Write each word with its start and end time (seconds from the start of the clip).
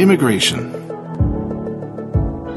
Immigration. 0.00 0.74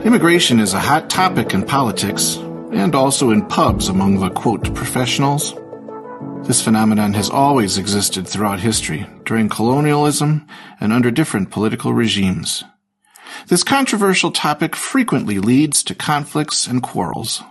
Immigration 0.05 0.61
is 0.61 0.73
a 0.73 0.79
hot 0.79 1.09
topic 1.09 1.53
in 1.53 1.65
politics 1.65 2.37
and 2.71 2.95
also 2.95 3.31
in 3.31 3.45
pubs 3.47 3.89
among 3.89 4.21
the 4.21 4.29
quote 4.29 4.73
professionals. 4.73 5.53
This 6.47 6.61
phenomenon 6.61 7.11
has 7.15 7.29
always 7.29 7.77
existed 7.77 8.29
throughout 8.29 8.61
history, 8.61 9.05
during 9.25 9.49
colonialism 9.49 10.47
and 10.79 10.93
under 10.93 11.11
different 11.11 11.51
political 11.51 11.93
regimes. 11.93 12.63
This 13.47 13.65
controversial 13.65 14.31
topic 14.31 14.73
frequently 14.73 15.39
leads 15.39 15.83
to 15.83 15.95
conflicts 15.95 16.65
and 16.65 16.81
quarrels. 16.81 17.43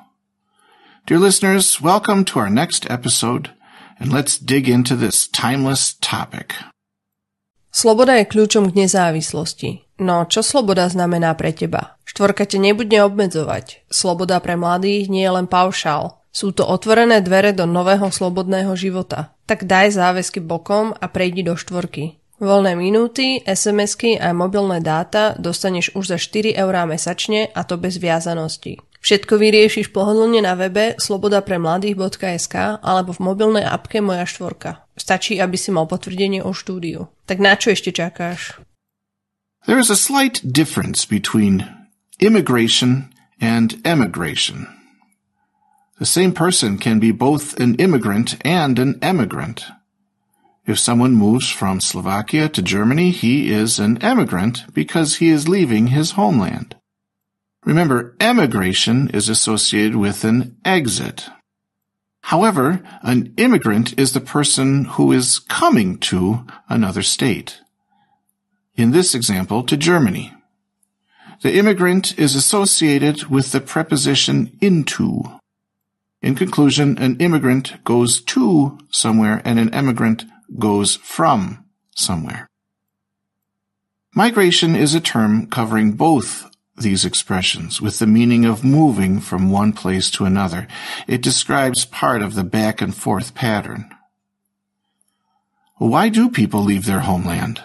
Dear 1.05 1.19
listeners, 1.19 1.83
welcome 1.83 2.25
to 2.25 2.39
our 2.39 2.49
next 2.49 2.91
episode, 2.91 3.51
and 3.99 4.11
let's 4.11 4.39
dig 4.39 4.71
into 4.71 4.97
this 4.97 5.29
timeless 5.29 5.97
topic. 6.01 6.55
Sloboda 7.73 8.21
je 8.21 8.29
kľúčom 8.29 8.69
k 8.69 8.85
nezávislosti. 8.85 9.71
No 9.97 10.29
čo 10.29 10.45
sloboda 10.45 10.93
znamená 10.93 11.33
pre 11.33 11.57
teba? 11.57 11.97
Štvorka 12.05 12.45
te 12.45 12.61
nebude 12.61 13.01
obmedzovať. 13.01 13.89
Sloboda 13.89 14.45
pre 14.45 14.61
mladých 14.61 15.09
nie 15.09 15.25
je 15.25 15.33
len 15.33 15.49
paušál. 15.49 16.21
Sú 16.29 16.53
to 16.53 16.69
otvorené 16.69 17.25
dvere 17.25 17.57
do 17.57 17.65
nového 17.65 18.13
slobodného 18.13 18.77
života. 18.77 19.33
Tak 19.49 19.65
daj 19.65 19.97
záväzky 19.97 20.45
bokom 20.45 20.93
a 20.93 21.07
prejdi 21.09 21.41
do 21.41 21.57
štvorky. 21.57 22.21
Voľné 22.43 22.77
minúty, 22.77 23.41
SMS-ky 23.47 24.21
a 24.21 24.37
mobilné 24.37 24.85
dáta 24.85 25.33
dostaneš 25.41 25.97
už 25.97 26.13
za 26.13 26.19
4 26.21 26.59
eurá 26.59 26.85
mesačne 26.85 27.49
a 27.57 27.65
to 27.65 27.81
bez 27.81 27.97
viazanosti. 27.97 28.83
Všetko 29.03 29.35
vyriešiš 29.35 29.91
pohodlne 29.91 30.47
na 30.47 30.55
webe 30.55 30.95
slobodapremladých.sk 30.95 32.55
alebo 32.79 33.11
v 33.11 33.21
mobilnej 33.21 33.67
apke 33.67 33.99
Moja 33.99 34.23
štvorka. 34.23 34.87
Stačí, 34.95 35.43
aby 35.43 35.59
si 35.59 35.75
mal 35.75 35.91
potvrdenie 35.91 36.39
o 36.47 36.55
štúdiu. 36.55 37.11
Tak 37.27 37.43
na 37.43 37.59
čo 37.59 37.75
ešte 37.75 37.91
čakáš? 37.91 38.63
There 39.67 39.83
is 39.83 39.91
a 39.91 39.99
slight 39.99 40.39
difference 40.47 41.03
between 41.03 41.67
immigration 42.23 43.11
and 43.43 43.75
emigration. 43.83 44.71
The 45.99 46.07
same 46.07 46.31
person 46.31 46.79
can 46.79 46.99
be 47.03 47.11
both 47.11 47.59
an 47.59 47.75
immigrant 47.83 48.39
and 48.47 48.79
an 48.79 49.03
emigrant. 49.03 49.67
If 50.63 50.79
someone 50.79 51.19
moves 51.19 51.51
from 51.51 51.83
Slovakia 51.83 52.47
to 52.55 52.63
Germany, 52.63 53.11
he 53.11 53.51
is 53.51 53.83
an 53.83 53.99
emigrant 53.99 54.63
because 54.75 55.19
he 55.19 55.31
is 55.31 55.51
leaving 55.51 55.91
his 55.91 56.15
homeland. 56.15 56.79
Remember, 57.65 58.17
emigration 58.21 59.09
is 59.11 59.29
associated 59.29 59.97
with 59.97 60.25
an 60.25 60.57
exit. 60.65 61.29
However, 62.23 62.83
an 63.03 63.35
immigrant 63.37 63.99
is 63.99 64.13
the 64.13 64.21
person 64.21 64.85
who 64.85 65.13
is 65.13 65.39
coming 65.39 65.99
to 65.99 66.45
another 66.69 67.03
state. 67.03 67.61
In 68.75 68.91
this 68.91 69.15
example, 69.15 69.63
to 69.65 69.77
Germany. 69.77 70.33
The 71.43 71.55
immigrant 71.57 72.19
is 72.19 72.35
associated 72.35 73.27
with 73.27 73.53
the 73.53 73.61
preposition 73.61 74.57
into. 74.61 75.25
In 76.21 76.37
conclusion, 76.37 76.97
an 76.99 77.17
immigrant 77.19 77.83
goes 77.85 78.21
to 78.23 78.79
somewhere 78.91 79.43
and 79.45 79.59
an 79.59 79.75
emigrant 79.75 80.25
goes 80.59 80.97
from 80.97 81.65
somewhere. 81.97 82.49
Migration 84.15 84.77
is 84.77 84.95
a 84.95 85.01
term 85.01 85.47
covering 85.47 85.93
both 85.93 86.52
these 86.77 87.05
expressions 87.05 87.81
with 87.81 87.99
the 87.99 88.07
meaning 88.07 88.45
of 88.45 88.65
moving 88.65 89.21
from 89.21 89.51
one 89.51 89.73
place 89.73 90.11
to 90.11 90.25
another. 90.25 90.67
It 91.07 91.23
describes 91.23 91.85
part 91.85 92.23
of 92.23 92.35
the 92.35 92.45
back 92.45 92.81
and 92.81 92.95
forth 92.95 93.35
pattern. 93.35 93.95
Why 95.77 96.09
do 96.09 96.31
people 96.31 96.63
leave 96.63 96.87
their 96.87 97.01
homeland? 97.01 97.63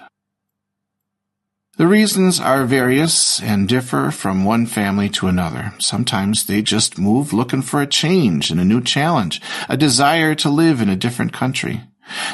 The 1.78 1.88
reasons 1.88 2.40
are 2.40 2.66
various 2.66 3.40
and 3.40 3.70
differ 3.70 4.10
from 4.10 4.44
one 4.44 4.66
family 4.66 5.10
to 5.10 5.28
another. 5.28 5.74
Sometimes 5.78 6.48
they 6.48 6.64
just 6.64 6.98
move 6.98 7.34
looking 7.34 7.62
for 7.62 7.84
a 7.84 7.88
change 7.88 8.50
and 8.50 8.60
a 8.60 8.66
new 8.66 8.82
challenge, 8.82 9.40
a 9.70 9.78
desire 9.78 10.34
to 10.36 10.50
live 10.50 10.82
in 10.82 10.90
a 10.90 10.96
different 10.96 11.34
country. 11.34 11.84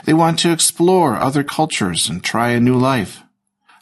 They 0.06 0.14
want 0.14 0.40
to 0.40 0.54
explore 0.54 1.18
other 1.18 1.44
cultures 1.44 2.08
and 2.08 2.24
try 2.24 2.52
a 2.52 2.62
new 2.62 2.78
life. 2.78 3.22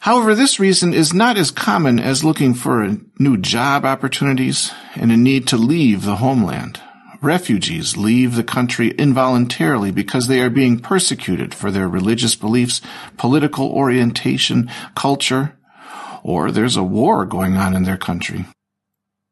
However, 0.02 0.34
this 0.34 0.58
reason 0.58 0.92
is 0.92 1.14
not 1.14 1.38
as 1.38 1.52
common 1.52 2.00
as 2.00 2.24
looking 2.24 2.54
for 2.54 2.96
new 3.20 3.36
job 3.36 3.84
opportunities 3.84 4.72
and 4.96 5.12
a 5.12 5.16
need 5.16 5.46
to 5.46 5.56
leave 5.56 6.02
the 6.02 6.16
homeland. 6.16 6.80
Refugees 7.20 7.96
leave 7.96 8.34
the 8.34 8.42
country 8.42 8.88
involuntarily 8.98 9.92
because 9.92 10.26
they 10.26 10.40
are 10.40 10.50
being 10.50 10.80
persecuted 10.80 11.54
for 11.54 11.70
their 11.70 11.88
religious 11.88 12.34
beliefs, 12.34 12.80
political 13.16 13.70
orientation, 13.70 14.68
culture, 14.96 15.56
or 16.24 16.50
there's 16.50 16.76
a 16.76 16.82
war 16.82 17.24
going 17.24 17.56
on 17.56 17.72
in 17.72 17.84
their 17.84 17.96
country. 17.96 18.46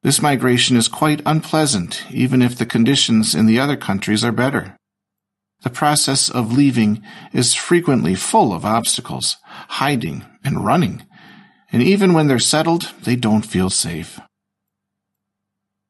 This 0.05 0.23
migration 0.23 0.77
is 0.77 0.87
quite 0.87 1.21
unpleasant, 1.27 2.05
even 2.13 2.43
if 2.43 2.57
the 2.57 2.65
conditions 2.65 3.35
in 3.35 3.47
the 3.47 3.59
other 3.59 3.77
countries 3.77 4.25
are 4.25 4.31
better. 4.31 4.77
The 5.63 5.71
process 5.71 6.31
of 6.31 6.53
leaving 6.53 7.03
is 7.33 7.55
frequently 7.57 8.15
full 8.15 8.53
of 8.53 8.65
obstacles, 8.65 9.37
hiding 9.69 10.25
and 10.45 10.65
running, 10.65 11.07
and 11.73 11.83
even 11.83 12.13
when 12.13 12.27
they're 12.27 12.39
settled, 12.39 12.93
they 13.03 13.17
don't 13.17 13.47
feel 13.47 13.71
safe. 13.71 14.21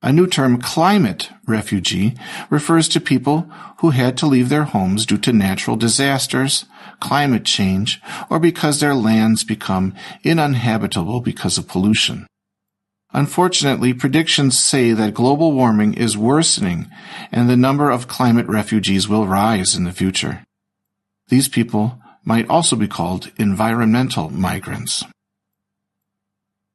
A 0.02 0.12
new 0.12 0.26
term, 0.26 0.58
climate 0.60 1.28
refugee, 1.46 2.14
refers 2.48 2.88
to 2.88 3.00
people 3.00 3.50
who 3.80 3.90
had 3.90 4.16
to 4.18 4.26
leave 4.26 4.48
their 4.48 4.64
homes 4.64 5.04
due 5.04 5.18
to 5.18 5.32
natural 5.32 5.76
disasters, 5.76 6.64
climate 7.00 7.44
change, 7.44 8.00
or 8.30 8.38
because 8.38 8.80
their 8.80 8.94
lands 8.94 9.44
become 9.44 9.94
uninhabitable 10.24 11.20
because 11.20 11.58
of 11.58 11.68
pollution. 11.68 12.26
Unfortunately, 13.12 13.92
predictions 13.92 14.58
say 14.58 14.92
that 14.92 15.14
global 15.14 15.52
warming 15.52 15.94
is 15.94 16.16
worsening 16.16 16.88
and 17.30 17.50
the 17.50 17.56
number 17.56 17.90
of 17.90 18.08
climate 18.08 18.46
refugees 18.46 19.08
will 19.08 19.26
rise 19.26 19.74
in 19.74 19.84
the 19.84 19.92
future. 19.92 20.44
These 21.28 21.48
people 21.48 22.00
might 22.24 22.48
also 22.48 22.76
be 22.76 22.88
called 22.88 23.30
environmental 23.38 24.30
migrants. 24.30 25.04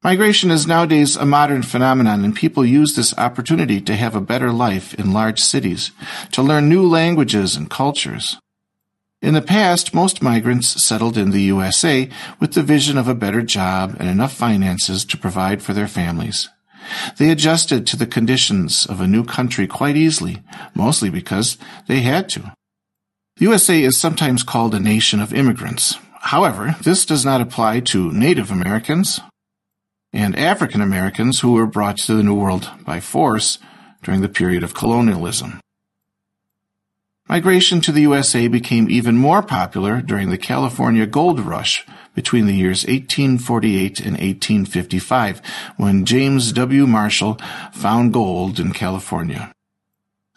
Migration 0.04 0.52
is 0.52 0.68
nowadays 0.68 1.16
a 1.16 1.26
modern 1.26 1.64
phenomenon 1.64 2.24
and 2.24 2.36
people 2.36 2.64
use 2.64 2.96
this 2.96 3.18
opportunity 3.18 3.82
to 3.82 3.96
have 3.96 4.16
a 4.16 4.22
better 4.22 4.52
life 4.52 4.94
in 4.94 5.12
large 5.12 5.40
cities, 5.40 5.92
to 6.32 6.44
learn 6.44 6.70
new 6.70 6.88
languages 6.88 7.56
and 7.56 7.72
cultures. 7.72 8.38
In 9.24 9.34
the 9.34 9.42
past, 9.42 9.96
most 9.96 10.22
migrants 10.22 10.84
settled 10.84 11.18
in 11.18 11.32
the 11.32 11.42
USA 11.42 12.08
with 12.40 12.54
the 12.54 12.62
vision 12.62 13.00
of 13.00 13.08
a 13.08 13.16
better 13.16 13.42
job 13.42 13.96
and 14.00 14.08
enough 14.08 14.34
finances 14.34 15.04
to 15.06 15.18
provide 15.18 15.64
for 15.64 15.74
their 15.74 15.88
families. 15.88 16.50
They 17.18 17.32
adjusted 17.32 17.88
to 17.88 17.98
the 17.98 18.06
conditions 18.06 18.86
of 18.86 19.02
a 19.02 19.08
new 19.08 19.24
country 19.24 19.66
quite 19.66 19.98
easily, 19.98 20.44
mostly 20.76 21.10
because 21.10 21.58
they 21.88 22.02
had 22.02 22.30
to. 22.30 22.54
The 23.38 23.44
USA 23.44 23.84
is 23.84 23.98
sometimes 23.98 24.44
called 24.44 24.74
a 24.74 24.80
nation 24.80 25.20
of 25.20 25.34
immigrants. 25.34 25.98
However, 26.22 26.78
this 26.82 27.06
does 27.06 27.26
not 27.26 27.42
apply 27.42 27.82
to 27.82 28.14
Native 28.14 28.50
Americans 28.50 29.20
and 30.14 30.38
African 30.38 30.80
Americans 30.80 31.42
who 31.42 31.52
were 31.52 31.66
brought 31.66 31.98
to 31.98 32.14
the 32.14 32.24
New 32.24 32.36
World 32.36 32.72
by 32.86 33.02
force 33.02 33.60
during 34.04 34.22
the 34.22 34.30
period 34.30 34.64
of 34.64 34.74
colonialism. 34.74 35.60
Migration 37.28 37.82
to 37.82 37.92
the 37.92 38.04
USA 38.04 38.48
became 38.48 38.90
even 38.90 39.18
more 39.18 39.42
popular 39.42 40.02
during 40.02 40.30
the 40.30 40.38
California 40.38 41.06
Gold 41.06 41.42
Rush 41.42 41.86
between 42.14 42.46
the 42.46 42.56
years 42.56 42.86
1848 42.86 44.00
and 44.00 44.12
1855, 44.12 45.42
when 45.76 46.06
James 46.06 46.54
W. 46.54 46.88
Marshall 46.88 47.38
found 47.74 48.14
gold 48.14 48.62
in 48.62 48.72
California. 48.72 49.52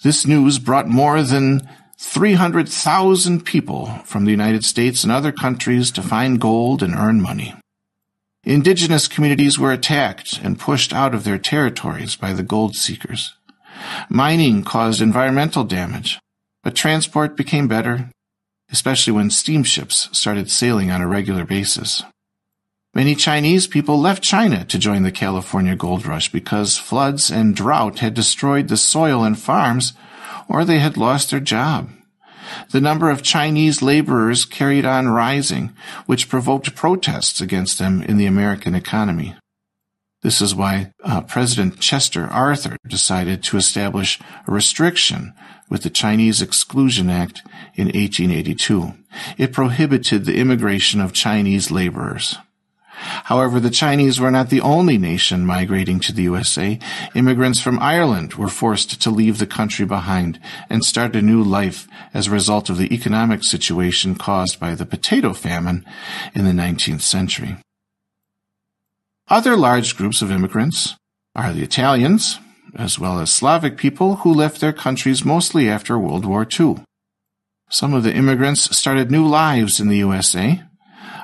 This 0.03 0.26
news 0.26 0.58
brought 0.58 0.88
more 0.88 1.22
than 1.22 1.60
300,000 2.00 3.44
people 3.44 3.86
from 4.04 4.25
the 4.25 4.31
United 4.31 4.64
States 4.64 5.03
and 5.03 5.12
other 5.12 5.32
countries 5.32 5.90
to 5.93 6.02
find 6.02 6.40
gold 6.40 6.82
and 6.82 6.94
earn 6.94 7.20
money. 7.20 7.55
Indigenous 8.44 9.08
communities 9.08 9.58
were 9.58 9.73
attacked 9.73 10.38
and 10.43 10.58
pushed 10.58 10.93
out 10.93 11.14
of 11.14 11.25
their 11.25 11.38
territories 11.38 12.17
by 12.17 12.32
the 12.32 12.43
gold 12.43 12.76
seekers. 12.76 13.34
Mining 14.08 14.62
caused 14.62 15.02
environmental 15.02 15.64
damage 15.64 16.19
but 16.69 16.75
transport 16.75 17.37
became 17.37 17.69
better, 17.69 18.11
especially 18.70 19.12
when 19.12 19.31
steamships 19.31 20.08
started 20.12 20.50
sailing 20.50 20.90
on 20.90 21.00
a 21.00 21.08
regular 21.08 21.44
basis. 21.44 22.02
Many 22.94 23.14
Chinese 23.14 23.67
people 23.67 23.99
left 23.99 24.23
China 24.23 24.64
to 24.67 24.78
join 24.78 25.02
the 25.02 25.12
California 25.12 25.76
gold 25.76 26.05
rush 26.05 26.31
because 26.31 26.76
floods 26.76 27.31
and 27.31 27.55
drought 27.55 28.00
had 28.00 28.14
destroyed 28.14 28.69
the 28.69 28.76
soil 28.76 29.25
and 29.25 29.38
farms, 29.38 29.93
or 30.49 30.65
they 30.65 30.79
had 30.79 30.97
lost 30.97 31.31
their 31.31 31.41
job. 31.41 31.91
The 32.71 32.81
number 32.81 33.11
of 33.11 33.23
Chinese 33.23 33.83
laborers 33.83 34.45
carried 34.45 34.85
on 34.85 35.09
rising, 35.09 35.73
which 36.06 36.29
provoked 36.29 36.75
protests 36.75 37.41
against 37.41 37.79
them 37.79 38.03
in 38.03 38.17
the 38.17 38.27
American 38.27 38.75
economy. 38.75 39.35
This 40.23 40.41
is 40.41 40.55
why 40.55 40.93
uh, 41.05 41.21
President 41.23 41.79
Chester 41.79 42.27
Arthur 42.27 42.77
decided 42.87 43.43
to 43.45 43.56
establish 43.56 44.19
a 44.47 44.53
restriction 44.53 45.33
with 45.71 45.83
the 45.83 45.91
Chinese 45.91 46.43
Exclusion 46.43 47.09
Act 47.09 47.43
in 47.75 47.87
1882. 47.87 48.95
It 49.37 49.53
prohibited 49.53 50.25
the 50.25 50.37
immigration 50.37 51.00
of 51.00 51.12
Chinese 51.12 51.71
laborers. 51.71 52.37
However, 53.25 53.61
the 53.61 53.71
Chinese 53.71 54.21
were 54.21 54.31
not 54.31 54.50
the 54.50 54.61
only 54.61 54.99
nation 54.99 55.47
migrating 55.47 56.00
to 56.00 56.12
the 56.12 56.23
USA. 56.23 56.79
Immigrants 57.15 57.61
from 57.61 57.79
Ireland 57.79 58.35
were 58.35 58.49
forced 58.49 59.00
to 59.03 59.11
leave 59.11 59.39
the 59.39 59.47
country 59.47 59.87
behind 59.87 60.41
and 60.69 60.85
start 60.85 61.17
a 61.17 61.23
new 61.23 61.43
life 61.43 61.87
as 62.12 62.27
a 62.27 62.33
result 62.33 62.69
of 62.69 62.79
the 62.79 62.93
economic 62.93 63.45
situation 63.45 64.15
caused 64.15 64.59
by 64.59 64.75
the 64.75 64.87
potato 64.87 65.33
famine 65.33 65.85
in 66.35 66.45
the 66.45 66.53
19th 66.53 67.03
century. 67.03 67.56
Other 69.29 69.56
large 69.56 69.97
groups 69.97 70.23
of 70.23 70.31
immigrants 70.31 70.95
are 71.35 71.53
the 71.53 71.62
Italians, 71.62 72.39
as 72.75 72.99
well 72.99 73.21
as 73.21 73.31
Slavic 73.31 73.77
people 73.77 74.17
who 74.17 74.33
left 74.33 74.61
their 74.61 74.73
countries 74.73 75.25
mostly 75.25 75.69
after 75.69 75.99
World 75.99 76.25
War 76.25 76.47
II. 76.49 76.77
Some 77.71 77.93
of 77.93 78.03
the 78.03 78.15
immigrants 78.15 78.75
started 78.77 79.11
new 79.11 79.27
lives 79.27 79.79
in 79.79 79.89
the 79.89 79.99
USA. 79.99 80.62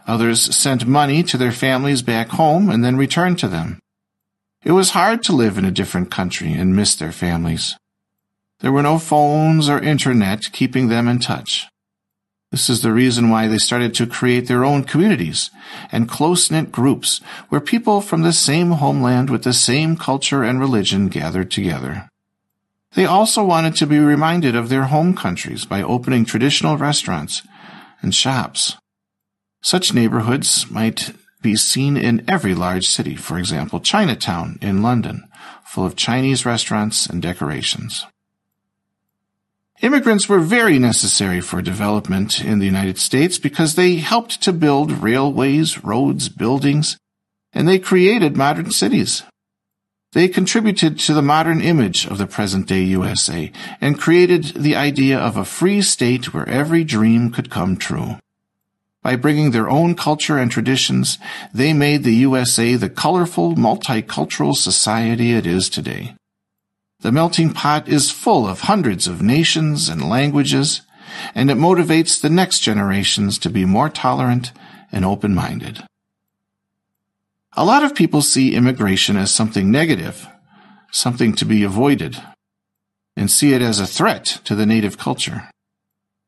Others 0.07 0.55
sent 0.55 0.87
money 0.87 1.23
to 1.23 1.39
their 1.39 1.53
families 1.53 2.03
back 2.03 2.29
home 2.29 2.69
and 2.69 2.85
then 2.85 2.97
returned 2.97 3.39
to 3.39 3.49
them. 3.49 3.79
It 4.63 4.73
was 4.73 4.91
hard 4.91 5.23
to 5.25 5.33
live 5.33 5.59
in 5.59 5.65
a 5.65 5.71
different 5.71 6.11
country 6.11 6.53
and 6.53 6.77
miss 6.77 6.95
their 6.95 7.13
families. 7.13 7.77
There 8.61 8.73
were 8.73 8.83
no 8.83 8.99
phones 8.99 9.69
or 9.69 9.79
internet 9.79 10.53
keeping 10.53 10.89
them 10.89 11.09
in 11.09 11.19
touch. 11.19 11.67
This 12.51 12.71
is 12.71 12.83
the 12.83 12.93
reason 12.93 13.31
why 13.31 13.49
they 13.49 13.59
started 13.59 13.95
to 13.95 14.07
create 14.07 14.47
their 14.47 14.65
own 14.65 14.85
communities 14.85 15.51
and 15.91 16.09
close-knit 16.09 16.71
groups 16.71 17.21
where 17.49 17.61
people 17.61 18.01
from 18.01 18.23
the 18.23 18.33
same 18.33 18.71
homeland 18.71 19.29
with 19.29 19.43
the 19.43 19.53
same 19.53 19.97
culture 19.97 20.45
and 20.45 20.61
religion 20.61 21.09
gathered 21.09 21.51
together. 21.51 22.09
They 22.95 23.07
also 23.07 23.43
wanted 23.43 23.75
to 23.77 23.87
be 23.87 23.99
reminded 23.99 24.55
of 24.55 24.69
their 24.69 24.85
home 24.85 25.17
countries 25.17 25.65
by 25.65 25.83
opening 25.83 26.25
traditional 26.25 26.77
restaurants 26.77 27.43
and 28.01 28.15
shops. 28.15 28.77
Such 29.65 29.95
neighborhoods 29.95 30.71
might 30.71 31.15
be 31.41 31.57
seen 31.57 31.97
in 31.97 32.23
every 32.29 32.55
large 32.55 32.87
city, 32.87 33.17
for 33.17 33.39
example, 33.39 33.81
Chinatown 33.81 34.59
in 34.61 34.83
London, 34.83 35.25
full 35.65 35.87
of 35.87 35.97
Chinese 35.97 36.45
restaurants 36.45 37.07
and 37.07 37.23
decorations. 37.23 38.05
Immigrants 39.81 40.29
were 40.29 40.41
very 40.41 40.79
necessary 40.79 41.41
for 41.41 41.63
development 41.63 42.45
in 42.45 42.59
the 42.59 42.67
United 42.67 42.99
States 42.99 43.39
because 43.39 43.75
they 43.75 43.97
helped 43.97 44.43
to 44.43 44.53
build 44.53 44.93
railways, 44.93 45.83
roads, 45.83 46.29
buildings, 46.29 46.99
and 47.55 47.67
they 47.67 47.79
created 47.79 48.37
modern 48.37 48.71
cities. 48.71 49.23
They 50.13 50.29
contributed 50.29 50.99
to 50.99 51.15
the 51.15 51.23
modern 51.23 51.63
image 51.63 52.05
of 52.05 52.19
the 52.19 52.27
present 52.27 52.67
day 52.69 52.83
USA 52.83 53.51
and 53.81 53.99
created 53.99 54.45
the 54.57 54.77
idea 54.77 55.19
of 55.19 55.39
a 55.39 55.45
free 55.47 55.81
state 55.81 56.35
where 56.35 56.49
every 56.51 56.85
dream 56.85 57.31
could 57.31 57.51
come 57.51 57.79
true. 57.79 58.19
By 59.05 59.17
bringing 59.17 59.51
their 59.51 59.69
own 59.69 59.95
culture 59.95 60.39
and 60.39 60.51
traditions, 60.51 61.19
they 61.53 61.75
made 61.75 62.03
the 62.03 62.15
USA 62.15 62.75
the 62.75 62.89
colorful, 62.89 63.55
multicultural 63.55 64.55
society 64.55 65.35
it 65.35 65.47
is 65.47 65.69
today. 65.69 66.17
The 67.01 67.13
melting 67.13 67.53
pot 67.53 67.87
is 67.87 68.11
full 68.11 68.47
of 68.49 68.61
hundreds 68.61 69.07
of 69.07 69.21
nations 69.21 69.91
and 69.91 70.09
languages, 70.09 70.81
and 71.35 71.51
it 71.51 71.59
motivates 71.59 72.19
the 72.19 72.31
next 72.31 72.61
generations 72.61 73.39
to 73.41 73.51
be 73.51 73.67
more 73.67 73.91
tolerant 73.91 74.53
and 74.91 75.05
open-minded. 75.05 75.85
A 77.53 77.65
lot 77.65 77.85
of 77.85 77.95
people 77.95 78.23
see 78.23 78.55
immigration 78.55 79.19
as 79.19 79.31
something 79.31 79.71
negative, 79.71 80.27
something 80.91 81.35
to 81.35 81.45
be 81.45 81.63
avoided, 81.63 82.17
and 83.19 83.31
see 83.31 83.53
it 83.53 83.61
as 83.61 83.81
a 83.81 83.87
threat 83.87 84.41
to 84.45 84.55
the 84.55 84.65
native 84.65 84.97
culture. 84.97 85.51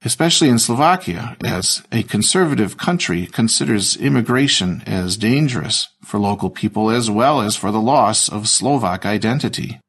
Especially 0.05 0.49
in 0.49 0.59
Slovakia, 0.59 1.37
as 1.45 1.83
a 1.91 2.03
conservative 2.03 2.77
country 2.77 3.27
considers 3.27 3.97
immigration 3.97 4.83
as 4.87 5.17
dangerous 5.17 5.89
for 6.05 6.19
local 6.19 6.51
people 6.51 6.91
as 6.91 7.11
well 7.11 7.41
as 7.41 7.57
for 7.57 7.73
the 7.73 7.81
loss 7.81 8.29
of 8.29 8.49
Slovak 8.49 9.07
identity. 9.07 9.81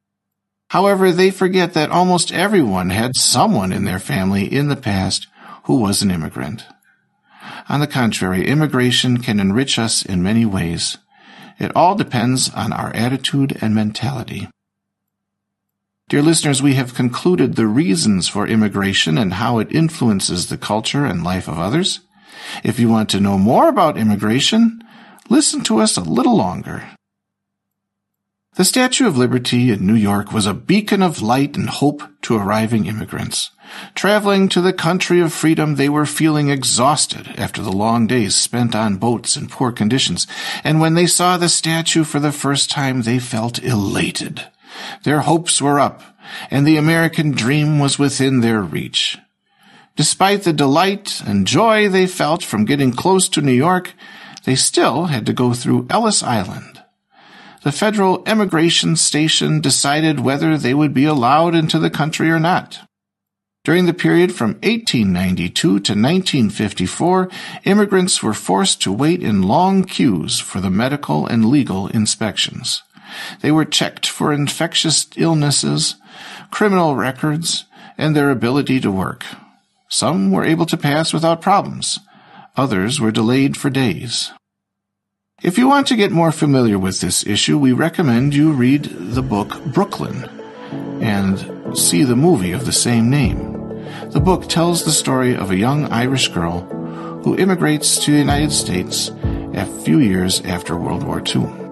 However, 0.69 1.12
they 1.12 1.30
forget 1.31 1.74
that 1.74 1.92
almost 1.92 2.33
everyone 2.33 2.89
had 2.89 3.15
someone 3.15 3.71
in 3.71 3.86
their 3.86 4.00
family 4.00 4.51
in 4.51 4.68
the 4.68 4.75
past 4.75 5.27
who 5.63 5.80
was 5.80 6.01
an 6.01 6.12
immigrant. 6.12 6.65
On 7.69 7.80
the 7.80 7.88
contrary, 7.88 8.48
immigration 8.48 9.19
can 9.19 9.39
enrich 9.39 9.77
us 9.77 10.04
in 10.04 10.24
many 10.24 10.45
ways. 10.45 10.98
It 11.59 11.75
all 11.75 11.95
depends 11.95 12.50
on 12.54 12.71
our 12.71 12.94
attitude 12.95 13.57
and 13.62 13.75
mentality. 13.75 14.48
Dear 16.09 16.21
listeners, 16.21 16.63
we 16.63 16.75
have 16.75 16.94
concluded 16.94 17.56
the 17.56 17.68
reasons 17.68 18.30
for 18.30 18.48
immigration 18.48 19.18
and 19.18 19.33
how 19.33 19.59
it 19.59 19.75
influences 19.75 20.48
the 20.48 20.57
culture 20.57 21.04
and 21.04 21.21
life 21.21 21.50
of 21.50 21.59
others. 21.59 22.00
If 22.63 22.80
you 22.80 22.88
want 22.88 23.09
to 23.09 23.19
know 23.19 23.38
more 23.38 23.68
about 23.68 23.98
immigration, 23.98 24.81
listen 25.27 25.63
to 25.63 25.80
us 25.80 25.98
a 25.98 26.01
little 26.01 26.38
longer. 26.38 26.88
The 28.56 28.63
Statue 28.63 29.06
of 29.06 29.18
Liberty 29.18 29.69
in 29.69 29.86
New 29.86 29.95
York 29.95 30.31
was 30.31 30.45
a 30.45 30.54
beacon 30.54 31.04
of 31.04 31.21
light 31.21 31.57
and 31.57 31.69
hope 31.69 32.01
to 32.21 32.38
arriving 32.38 32.86
immigrants. 32.86 33.51
Traveling 33.94 34.48
to 34.48 34.62
the 34.62 34.71
country 34.71 35.19
of 35.19 35.33
freedom, 35.33 35.75
they 35.75 35.89
were 35.89 36.06
feeling 36.06 36.50
exhausted 36.50 37.36
after 37.38 37.62
the 37.62 37.69
long 37.69 38.07
days 38.07 38.33
spent 38.33 38.74
on 38.74 38.95
boats 38.95 39.36
in 39.36 39.50
poor 39.50 39.74
conditions, 39.74 40.25
and 40.63 40.80
when 40.80 40.94
they 40.94 41.06
saw 41.06 41.36
the 41.36 41.50
statue 41.50 42.06
for 42.06 42.21
the 42.21 42.31
first 42.31 42.71
time, 42.71 43.01
they 43.01 43.19
felt 43.19 43.62
elated. 43.62 44.48
Their 45.03 45.21
hopes 45.21 45.61
were 45.61 45.79
up, 45.79 46.01
and 46.51 46.65
the 46.65 46.77
American 46.77 47.31
dream 47.31 47.79
was 47.79 47.99
within 47.99 48.41
their 48.41 48.61
reach. 48.61 49.17
Despite 49.95 50.43
the 50.43 50.53
delight 50.53 51.21
and 51.25 51.47
joy 51.47 51.89
they 51.89 52.07
felt 52.07 52.43
from 52.43 52.65
getting 52.65 52.91
close 52.91 53.27
to 53.29 53.41
New 53.41 53.51
York, 53.51 53.93
they 54.43 54.55
still 54.55 55.05
had 55.05 55.25
to 55.25 55.33
go 55.33 55.53
through 55.53 55.87
Ellis 55.89 56.21
Island 56.21 56.77
the 57.67 57.71
federal 57.73 58.23
immigration 58.23 58.95
station 58.95 59.59
decided 59.59 60.21
whether 60.21 60.57
they 60.57 60.73
would 60.73 60.93
be 60.93 61.03
allowed 61.03 61.53
into 61.53 61.77
the 61.77 61.89
country 61.89 62.31
or 62.31 62.39
not. 62.39 62.79
During 63.65 63.85
the 63.85 63.93
period 63.93 64.33
from 64.33 64.51
1892 64.63 65.51
to 65.59 65.73
1954, 65.75 67.29
immigrants 67.65 68.23
were 68.23 68.33
forced 68.33 68.81
to 68.83 68.93
wait 68.93 69.21
in 69.21 69.41
long 69.43 69.83
queues 69.83 70.39
for 70.39 70.61
the 70.61 70.69
medical 70.69 71.27
and 71.27 71.49
legal 71.49 71.87
inspections. 71.87 72.83
They 73.42 73.51
were 73.51 73.65
checked 73.65 74.07
for 74.07 74.33
infectious 74.33 75.07
illnesses, 75.15 75.95
criminal 76.51 76.95
records, 76.95 77.65
and 77.98 78.15
their 78.15 78.30
ability 78.30 78.80
to 78.81 78.92
work. 78.92 79.25
Some 79.89 80.31
were 80.31 80.44
able 80.44 80.65
to 80.65 80.77
pass 80.77 81.13
without 81.13 81.42
problems. 81.42 82.00
Others 82.56 83.00
were 83.00 83.12
delayed 83.12 83.56
for 83.56 83.69
days. 83.69 84.31
If 85.44 85.57
you 85.57 85.68
want 85.68 85.85
to 85.87 85.95
get 85.95 86.11
more 86.11 86.31
familiar 86.31 86.80
with 86.80 86.99
this 86.99 87.26
issue, 87.26 87.59
we 87.59 87.71
recommend 87.71 88.33
you 88.33 88.52
read 88.52 88.85
the 88.85 89.21
book 89.21 89.64
Brooklyn 89.66 90.23
and 91.02 91.78
see 91.78 92.04
the 92.04 92.16
movie 92.16 92.54
of 92.54 92.66
the 92.66 92.71
same 92.71 93.09
name. 93.09 93.54
The 94.09 94.19
book 94.19 94.47
tells 94.49 94.83
the 94.83 94.92
story 94.92 95.35
of 95.35 95.52
a 95.52 95.57
young 95.57 95.85
Irish 95.92 96.30
girl 96.30 96.61
who 97.23 97.37
immigrates 97.37 98.04
to 98.04 98.11
the 98.11 98.18
United 98.18 98.52
States 98.52 99.11
a 99.54 99.66
few 99.83 99.99
years 99.99 100.42
after 100.42 100.76
World 100.76 101.04
War 101.04 101.21
II. 101.21 101.67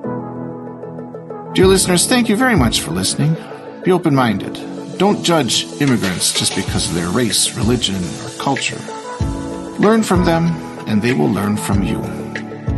Dear 1.55 1.67
listeners, 1.67 2.05
thank 2.05 2.27
you 2.27 2.35
very 2.35 2.57
much 2.57 2.81
for 2.81 2.91
listening. 2.91 3.37
Be 3.85 3.93
open 3.93 4.13
minded. 4.13 4.55
Don't 4.97 5.23
judge 5.23 5.63
immigrants 5.81 6.33
just 6.37 6.53
because 6.53 6.89
of 6.89 6.95
their 6.95 7.07
race, 7.07 7.55
religion, 7.55 7.95
or 7.95 8.29
culture. 8.37 8.77
Learn 9.79 10.03
from 10.03 10.25
them, 10.25 10.47
and 10.85 11.01
they 11.01 11.13
will 11.13 11.31
learn 11.31 11.55
from 11.55 11.81
you. 11.81 12.03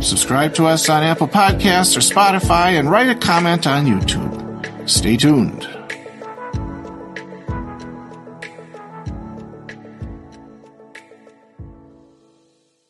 Subscribe 0.00 0.54
to 0.54 0.66
us 0.66 0.88
on 0.88 1.02
Apple 1.02 1.26
Podcasts 1.26 1.96
or 1.96 2.00
Spotify 2.00 2.78
and 2.78 2.88
write 2.88 3.08
a 3.08 3.16
comment 3.16 3.66
on 3.66 3.84
YouTube. 3.84 4.88
Stay 4.88 5.16
tuned. 5.16 5.77